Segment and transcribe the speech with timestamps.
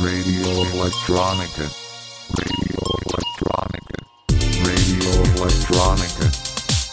[0.00, 1.68] Radio Electronica.
[2.36, 3.96] Radio Electronica.
[4.62, 6.30] Radio Electronica.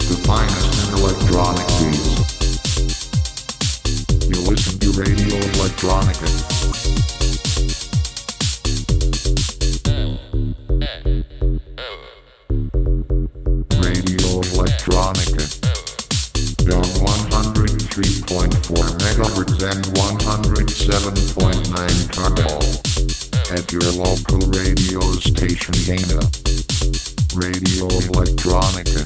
[0.07, 2.13] The finest in electronic beats.
[4.27, 6.27] You listen to Radio Electronica.
[13.81, 15.43] Radio Electronica.
[16.73, 21.24] On 103.4 megahertz and 107.9
[25.47, 26.27] station Dana.
[27.35, 29.04] Radio Electronica.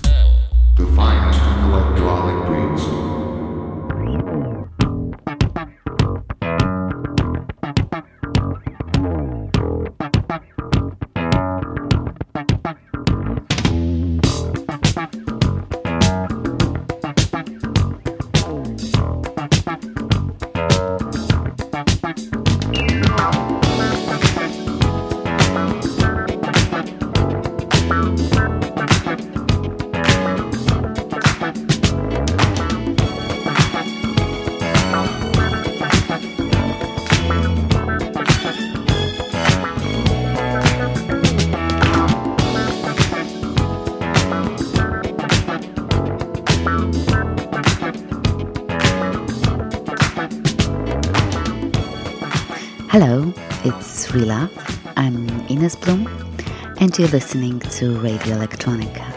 [56.99, 59.07] You're listening to Radio Electronica.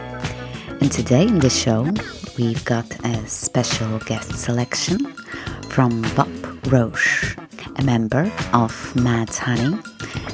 [0.81, 1.83] And today in the show,
[2.39, 5.05] we've got a special guest selection
[5.69, 6.31] from Bob
[6.69, 7.37] Roche,
[7.75, 9.77] a member of Mad Honey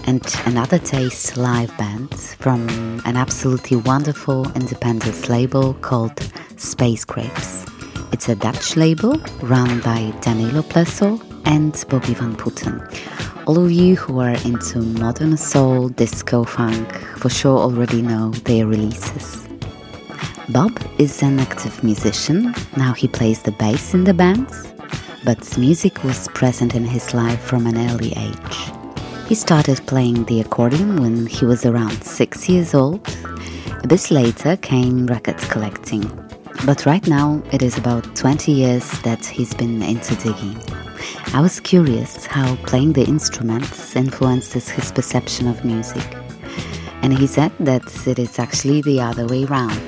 [0.06, 2.69] and another taste live band from
[3.06, 6.20] an absolutely wonderful independent label called
[6.58, 7.64] Space Grapes.
[8.12, 12.86] It's a Dutch label run by Danilo Plessow and Bobby Van Putten.
[13.48, 18.66] All of you who are into modern soul, disco, funk, for sure already know their
[18.66, 19.48] releases.
[20.50, 24.50] Bob is an active musician, now he plays the bass in the band,
[25.25, 28.59] but music was present in his life from an early age.
[29.28, 33.00] He started playing the accordion when he was around six years old.
[33.82, 36.04] A bit later came records collecting,
[36.66, 40.78] but right now it is about 20 years that he's been into digging.
[41.34, 46.03] I was curious how playing the instruments influences his perception of music.
[47.03, 49.81] And he said that it is actually the other way around.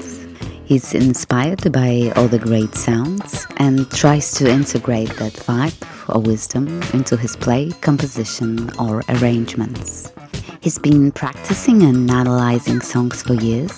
[0.64, 6.68] He's inspired by all the great sounds and tries to integrate that vibe or wisdom
[6.92, 10.12] into his play, composition, or arrangements.
[10.60, 13.76] He's been practicing and analyzing songs for years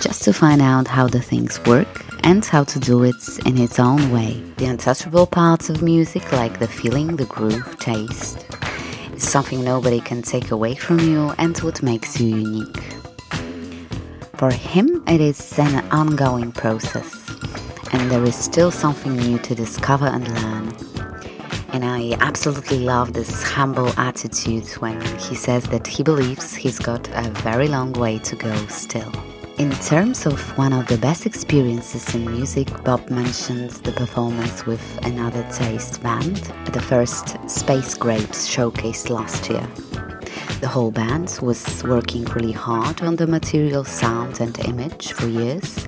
[0.00, 3.78] just to find out how the things work and how to do it in its
[3.78, 4.42] own way.
[4.56, 8.46] The untouchable parts of music, like the feeling, the groove, taste,
[9.14, 12.82] is something nobody can take away from you and what makes you unique.
[14.34, 17.28] For him, it is an ongoing process,
[17.92, 20.72] and there is still something new to discover and learn.
[21.72, 27.08] And I absolutely love this humble attitude when he says that he believes he's got
[27.14, 29.12] a very long way to go still.
[29.58, 34.82] In terms of one of the best experiences in music, Bob mentions the performance with
[35.04, 39.66] Another Taste band at the first Space Grapes showcase last year.
[40.60, 45.86] The whole band was working really hard on the material, sound, and image for years,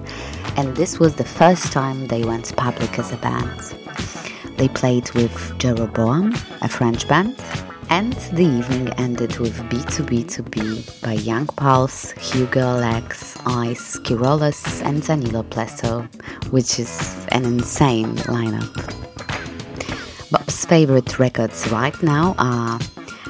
[0.56, 3.60] and this was the first time they went public as a band.
[4.58, 7.36] They played with Jeroboam, a French band,
[7.90, 15.42] and the evening ended with B2B2B by Young Pulse, Hugo Alex, Ice, Kirollus, and Danilo
[15.42, 16.06] Plessow,
[16.52, 18.74] which is an insane lineup.
[20.30, 22.78] Bob's favorite records right now are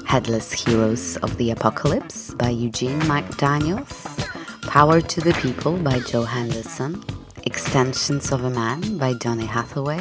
[0.07, 4.21] Headless Heroes of the Apocalypse by Eugene McDaniels,
[4.63, 7.03] Power to the People by Joe Henderson,
[7.45, 10.01] Extensions of a Man by Donny Hathaway,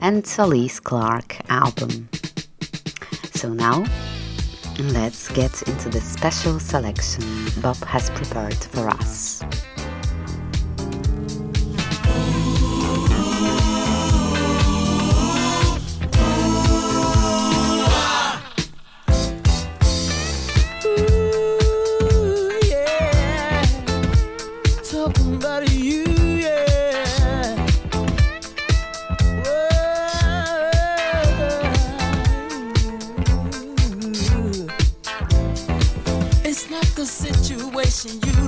[0.00, 2.08] and Alice Clark album.
[3.40, 3.86] So now,
[4.78, 7.24] let's get into the special selection
[7.62, 9.42] Bob has prepared for us.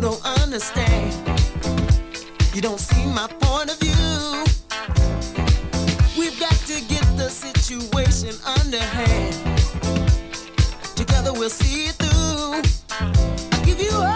[0.02, 1.14] Don't understand.
[2.52, 4.44] You don't see my point of view.
[6.18, 9.34] We've got to get the situation under hand.
[10.96, 11.32] Together
[13.92, 14.11] da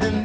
[0.00, 0.23] And.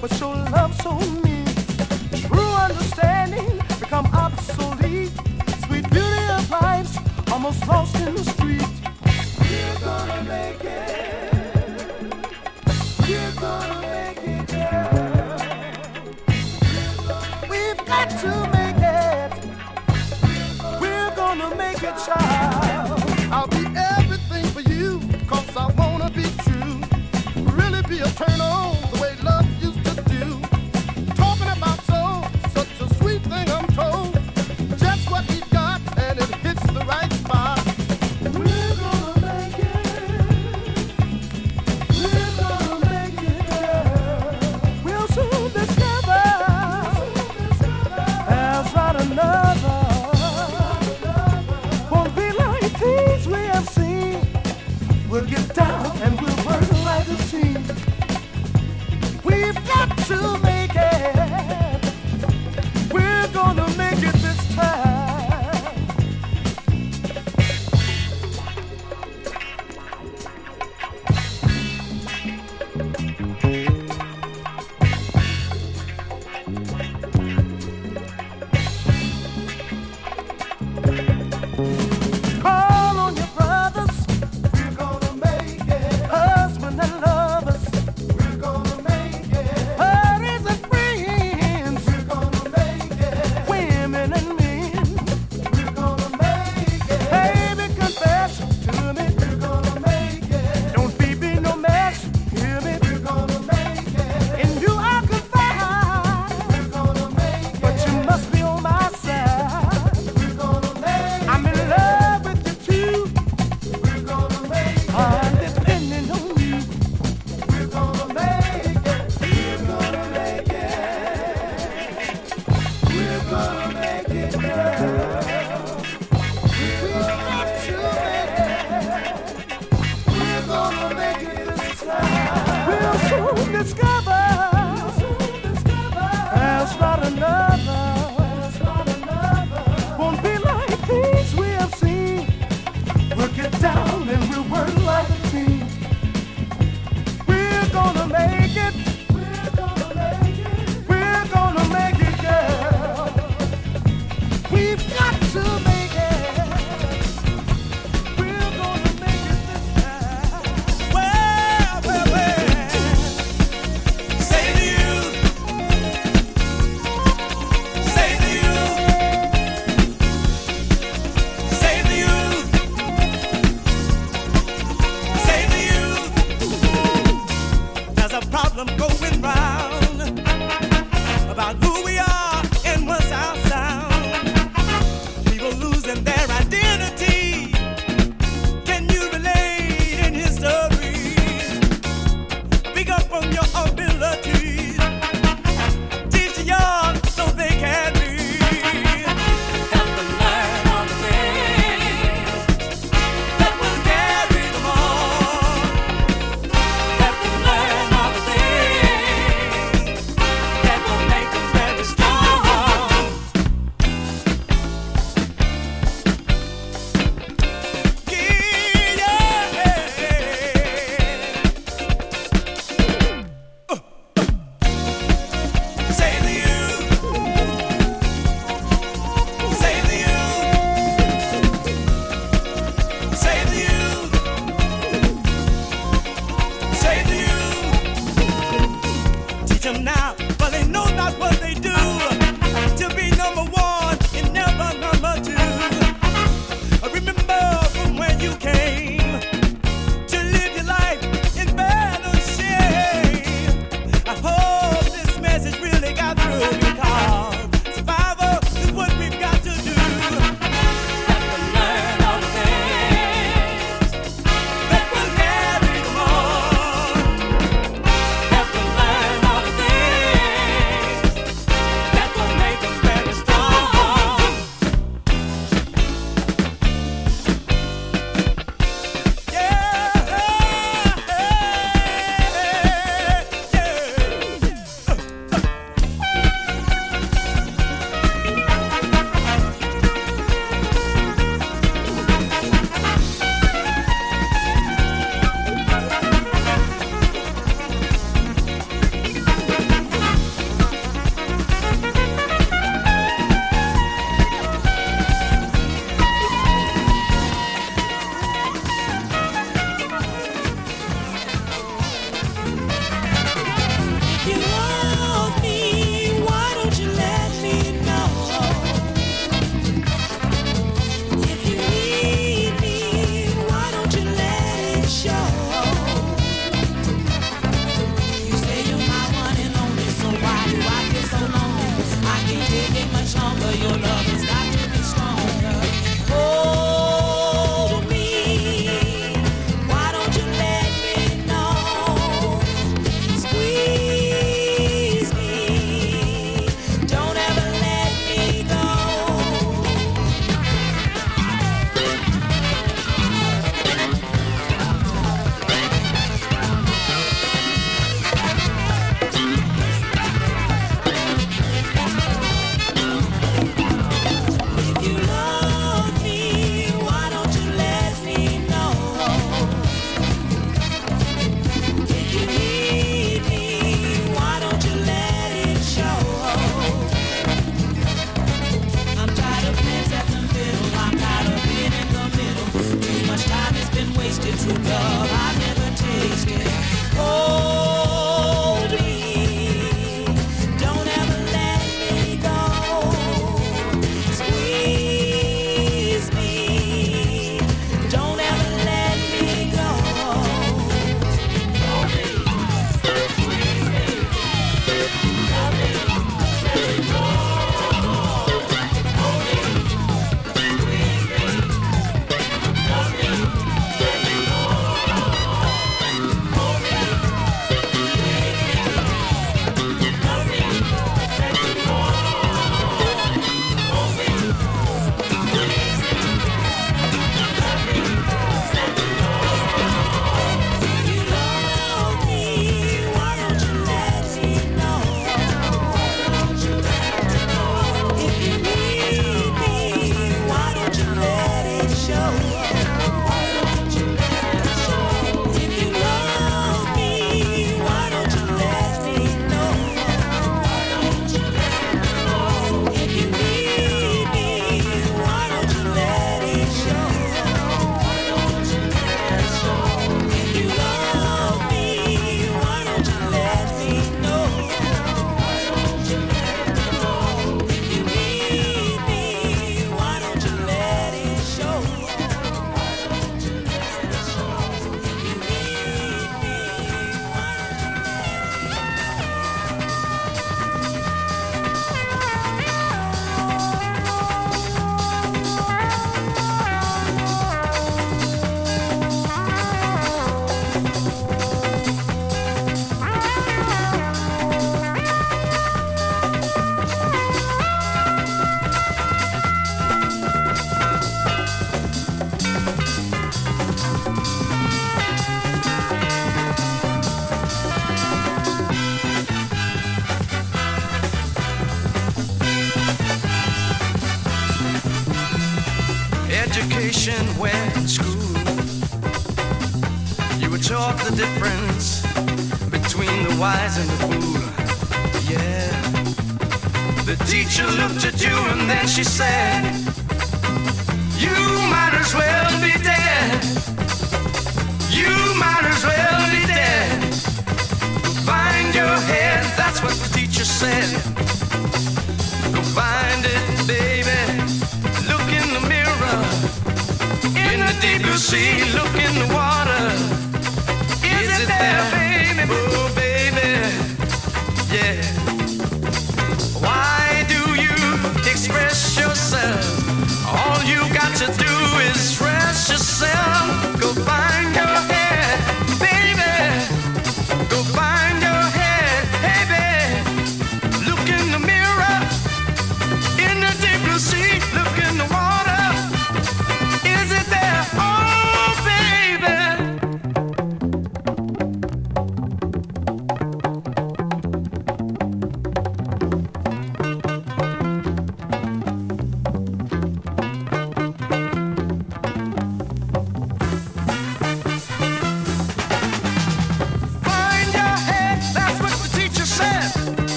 [0.00, 0.37] We're gonna